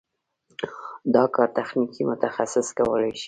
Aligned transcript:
دا 1.15 1.23
کار 1.33 1.49
تخنیکي 1.57 2.01
متخصصین 2.09 2.75
کولی 2.77 3.11
شي. 3.17 3.19